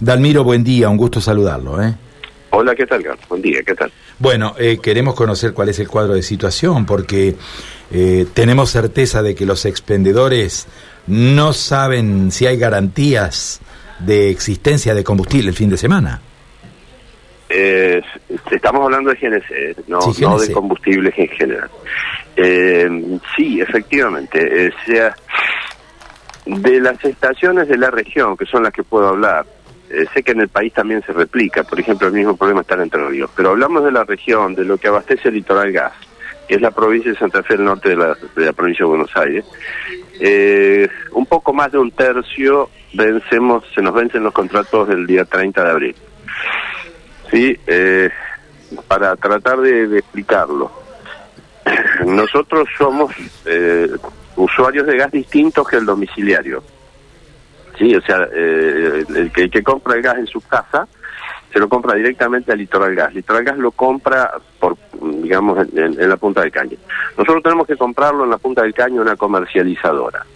[0.00, 1.80] Dalmiro, buen día, un gusto saludarlo.
[1.80, 1.94] ¿eh?
[2.50, 3.28] Hola, ¿qué tal, Carlos?
[3.28, 3.92] Buen día, ¿qué tal?
[4.18, 7.36] Bueno, eh, queremos conocer cuál es el cuadro de situación, porque
[7.92, 10.66] eh, tenemos certeza de que los expendedores
[11.06, 13.60] no saben si hay garantías
[14.00, 16.20] de existencia de combustible el fin de semana.
[17.48, 18.02] Eh,
[18.50, 21.70] estamos hablando de GNC, no, no de combustibles en general.
[22.34, 24.72] Eh, sí, efectivamente.
[24.86, 25.14] sea,
[26.46, 29.46] de las estaciones de la región, que son las que puedo hablar,
[29.90, 32.74] eh, sé que en el país también se replica, por ejemplo, el mismo problema está
[32.74, 35.92] en Entre Ríos, pero hablamos de la región, de lo que abastece el litoral gas,
[36.48, 39.14] que es la provincia de Santa Fe del Norte de la, de provincia de Buenos
[39.16, 39.44] Aires.
[40.20, 45.24] Eh, un poco más de un tercio vencemos, se nos vencen los contratos del día
[45.24, 45.96] 30 de abril.
[47.30, 48.10] Sí, eh,
[48.88, 50.70] para tratar de, explicarlo.
[52.06, 53.12] Nosotros somos
[54.36, 56.62] usuarios de gas distintos que el domiciliario.
[57.78, 60.86] Sí, o sea, eh, el, que, que compra el gas en su casa
[61.54, 63.14] se lo compra directamente a Litoral Gas.
[63.14, 66.76] Litoral Gas lo compra por, digamos, en, la punta del caño.
[67.16, 70.26] Nosotros tenemos que comprarlo en la punta del caño a una comercializadora,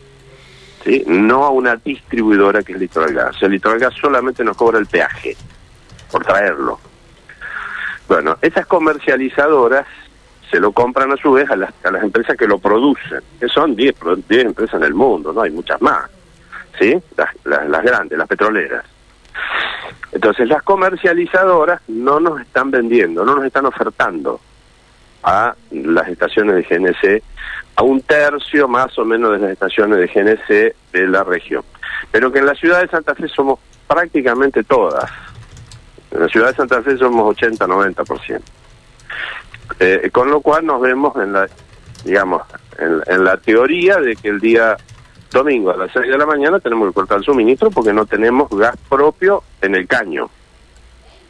[0.84, 1.02] ¿sí?
[1.08, 3.34] No a una distribuidora que es Litoral Gas.
[3.34, 5.36] O sea, Litoral Gas solamente nos cobra el peaje
[6.12, 6.78] por traerlo.
[8.06, 9.86] Bueno, esas comercializadoras
[10.48, 13.48] se lo compran a su vez a las, a las empresas que lo producen, que
[13.48, 13.96] son 10
[14.30, 16.08] empresas en el mundo, no hay muchas más.
[16.78, 16.96] ¿Sí?
[17.44, 18.84] Las, grandes, las petroleras.
[20.12, 24.40] Entonces las comercializadoras no nos están vendiendo, no nos están ofertando
[25.22, 27.22] a las estaciones de GNC,
[27.76, 31.62] a un tercio más o menos de las estaciones de GNC de la región.
[32.10, 35.10] Pero que en la ciudad de Santa Fe somos prácticamente todas.
[36.10, 38.40] En la ciudad de Santa Fe somos 80-90%.
[39.80, 41.46] Eh, con lo cual nos vemos en la,
[42.04, 42.42] digamos,
[42.78, 44.76] en la teoría de que el día
[45.30, 48.48] domingo a las 6 de la mañana tenemos que cortar el suministro porque no tenemos
[48.50, 50.30] gas propio en el caño.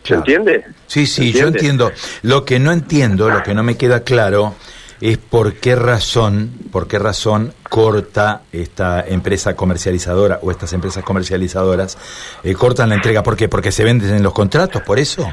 [0.04, 0.64] ¿Se entiende?
[0.86, 1.90] Sí, sí, yo entiendo.
[2.22, 4.54] Lo que no entiendo, lo que no me queda claro
[5.00, 11.98] es por qué razón, por qué razón corta esta empresa comercializadora o estas empresas comercializadoras
[12.42, 13.22] eh, cortan la entrega.
[13.22, 13.48] ¿Por qué?
[13.48, 15.28] Porque se venden en los contratos, por eso.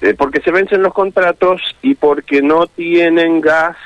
[0.00, 3.76] Eh, porque se vencen los contratos y porque no tienen gas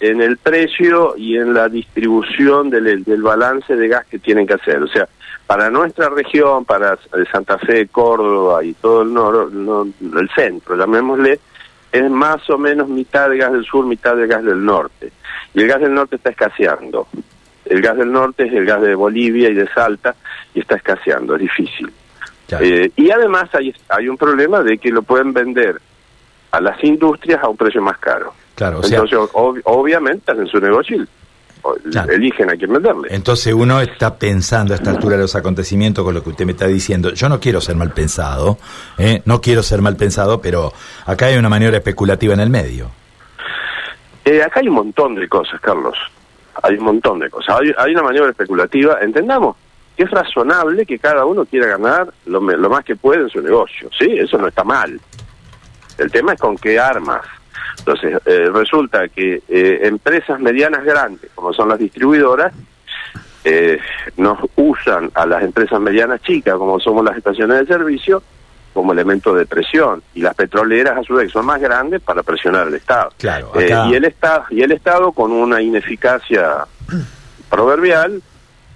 [0.00, 4.54] en el precio y en la distribución del, del balance de gas que tienen que
[4.54, 4.82] hacer.
[4.82, 5.08] O sea,
[5.46, 6.98] para nuestra región, para
[7.32, 9.50] Santa Fe, Córdoba y todo el, nor,
[10.00, 11.40] el centro, llamémosle,
[11.90, 15.10] es más o menos mitad de gas del sur, mitad de gas del norte.
[15.54, 17.08] Y el gas del norte está escaseando.
[17.64, 20.14] El gas del norte es el gas de Bolivia y de Salta
[20.54, 21.90] y está escaseando, es difícil.
[22.60, 25.80] Eh, y además hay, hay un problema de que lo pueden vender
[26.50, 28.34] a las industrias a un precio más caro.
[28.58, 31.06] Claro, Entonces, obviamente, hacen su negocio
[32.08, 33.06] eligen a quién venderle.
[33.10, 36.52] Entonces uno está pensando a esta altura de los acontecimientos con lo que usted me
[36.52, 37.12] está diciendo.
[37.12, 38.58] Yo no quiero ser mal pensado,
[38.98, 39.22] ¿eh?
[39.26, 40.72] no quiero ser mal pensado, pero
[41.06, 42.90] acá hay una maniobra especulativa en el medio.
[44.24, 45.96] Eh, acá hay un montón de cosas, Carlos.
[46.60, 47.60] Hay un montón de cosas.
[47.60, 48.98] Hay, hay una maniobra especulativa.
[49.00, 49.56] Entendamos
[49.96, 53.40] que es razonable que cada uno quiera ganar lo, lo más que puede en su
[53.40, 53.88] negocio.
[53.96, 55.00] Sí, eso no está mal.
[55.96, 57.22] El tema es con qué armas.
[57.78, 62.52] Entonces, eh, resulta que eh, empresas medianas grandes, como son las distribuidoras,
[63.44, 63.78] eh,
[64.16, 68.22] nos usan a las empresas medianas chicas, como somos las estaciones de servicio,
[68.74, 70.02] como elemento de presión.
[70.14, 73.10] Y las petroleras, a su vez, son más grandes para presionar al Estado.
[73.16, 76.66] Claro, y, el Estado y el Estado, con una ineficacia
[77.48, 78.22] proverbial,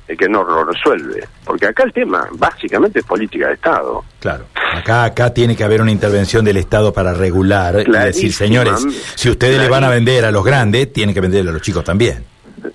[0.07, 1.27] que no lo resuelve.
[1.45, 4.05] Porque acá el tema básicamente es política de Estado.
[4.21, 4.45] Claro.
[4.75, 9.31] Acá, acá tiene que haber una intervención del Estado para regular y decir, señores, si
[9.31, 12.25] ustedes le van a vender a los grandes, tienen que venderle a los chicos también.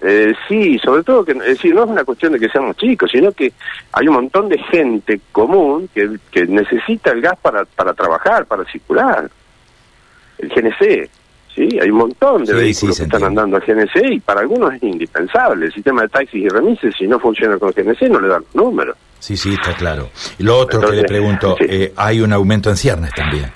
[0.02, 3.10] Eh, sí, sobre todo que es decir, no es una cuestión de que seamos chicos,
[3.10, 3.54] sino que
[3.94, 8.66] hay un montón de gente común que, que necesita el gas para, para trabajar, para
[8.66, 9.30] circular.
[10.38, 11.10] El GNC,
[11.58, 14.84] Sí, hay un montón de vehículos que están andando al GNC y para algunos es
[14.84, 15.66] indispensable.
[15.66, 18.64] El sistema de taxis y remises, si no funciona con GNC, no le dan los
[18.64, 18.96] números.
[19.18, 20.12] Sí, sí, está claro.
[20.38, 23.52] Y lo otro que le pregunto, eh, ¿hay un aumento en ciernes también?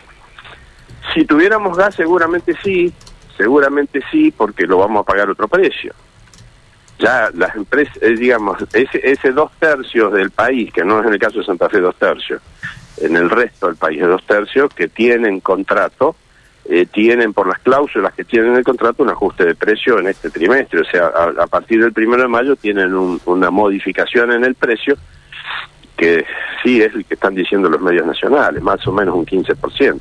[1.14, 2.92] Si tuviéramos gas, seguramente sí,
[3.38, 5.94] seguramente sí, porque lo vamos a pagar otro precio.
[6.98, 11.14] Ya las empresas, eh, digamos, ese, ese dos tercios del país, que no es en
[11.14, 12.42] el caso de Santa Fe dos tercios,
[12.98, 16.16] en el resto del país es dos tercios, que tienen contrato,
[16.66, 20.08] eh, tienen por las cláusulas que tienen en el contrato un ajuste de precio en
[20.08, 20.82] este trimestre.
[20.82, 22.94] O sea, a, partir del primero de mayo tienen
[23.26, 24.96] una modificación en el precio
[25.98, 26.26] que
[26.64, 30.00] sí es el que están diciendo los medios nacionales, más o menos un 15%.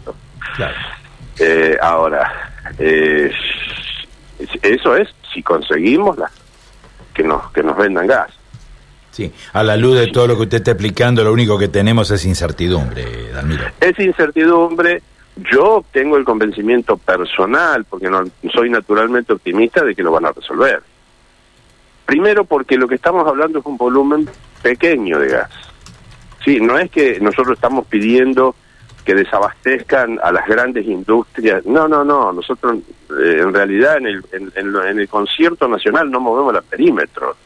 [0.56, 0.74] Claro.
[1.38, 3.30] Eh, ahora, eh,
[4.62, 6.30] eso es si conseguimos la,
[7.14, 8.30] que nos que nos vendan gas.
[9.10, 12.10] Sí, a la luz de todo lo que usted está explicando, lo único que tenemos
[12.10, 13.64] es incertidumbre, Dalmiro.
[13.80, 15.02] Es incertidumbre.
[15.36, 20.32] Yo tengo el convencimiento personal, porque no soy naturalmente optimista, de que lo van a
[20.32, 20.82] resolver.
[22.04, 24.28] Primero porque lo que estamos hablando es un volumen
[24.62, 25.50] pequeño de gas.
[26.44, 28.54] Sí, no es que nosotros estamos pidiendo
[29.04, 31.64] que desabastezcan a las grandes industrias.
[31.64, 32.32] No, no, no.
[32.32, 32.78] Nosotros,
[33.18, 37.36] eh, en realidad, en el, en, el concierto nacional no movemos el perímetro,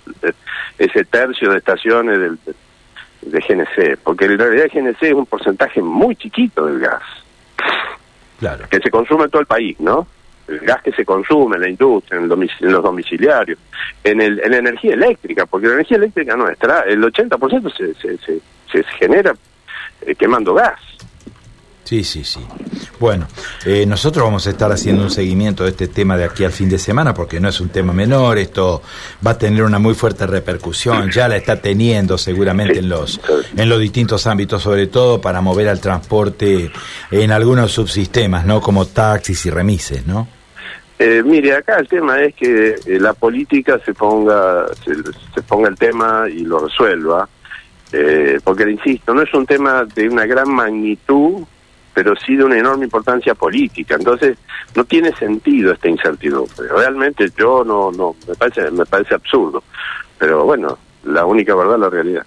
[0.78, 2.38] ese tercio de estaciones del,
[3.22, 7.02] de GNC, porque en realidad GNC es un porcentaje muy chiquito del gas.
[8.38, 8.66] Claro.
[8.68, 10.06] Que se consume en todo el país, ¿no?
[10.46, 13.58] El gas que se consume en la industria, en, los domiciliarios,
[14.02, 18.18] en, el, en la energía eléctrica, porque la energía eléctrica nuestra, el 80% se, se,
[18.18, 18.40] se,
[18.70, 19.34] se genera
[20.02, 20.80] eh, quemando gas.
[21.84, 22.40] Sí, sí, sí.
[22.98, 23.28] Bueno,
[23.66, 26.70] eh, nosotros vamos a estar haciendo un seguimiento de este tema de aquí al fin
[26.70, 28.82] de semana porque no es un tema menor, esto
[29.24, 33.20] va a tener una muy fuerte repercusión, ya la está teniendo seguramente en los
[33.54, 36.70] en los distintos ámbitos, sobre todo para mover al transporte
[37.10, 38.62] en algunos subsistemas, ¿no?
[38.62, 40.26] Como taxis y remises, ¿no?
[40.98, 45.76] Eh, mire, acá el tema es que eh, la política se ponga se, ponga el
[45.76, 47.28] tema y lo resuelva,
[48.42, 51.44] porque insisto, no es un tema de una gran magnitud
[51.94, 53.94] pero sí de una enorme importancia política.
[53.94, 54.36] Entonces,
[54.74, 56.68] no tiene sentido esta incertidumbre.
[56.68, 59.62] Realmente yo no, no, me parece, me parece absurdo.
[60.18, 62.26] Pero bueno, la única verdad es la realidad.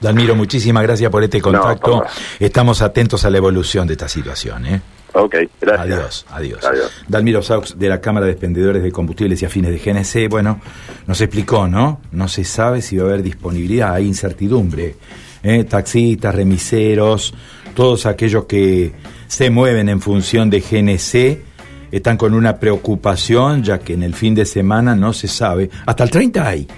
[0.00, 2.04] Dalmiro, muchísimas gracias por este contacto.
[2.38, 4.66] Estamos atentos a la evolución de esta situación.
[4.66, 4.80] ¿eh?
[5.14, 6.26] Ok, gracias.
[6.30, 10.28] Adiós, adiós, Dalmiro Saux, de la Cámara de Expendedores de Combustibles y Afines de GNC,
[10.28, 10.60] bueno,
[11.06, 12.00] nos explicó, ¿no?
[12.10, 14.96] No se sabe si va a haber disponibilidad, hay incertidumbre.
[15.42, 15.64] ¿eh?
[15.64, 17.32] Taxistas, remiseros,
[17.74, 18.92] todos aquellos que
[19.26, 24.34] se mueven en función de GNC están con una preocupación, ya que en el fin
[24.34, 25.70] de semana no se sabe.
[25.86, 26.68] Hasta el 30 hay.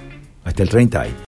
[0.44, 1.16] Hasta el 30 hay.